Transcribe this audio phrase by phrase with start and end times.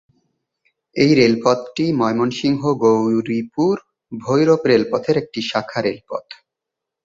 [0.95, 6.33] এই রেলপথটি ময়মনসিংহ-গৌরীপুর-ভৈরব রেলপথের একটি শাখা রেলপথ।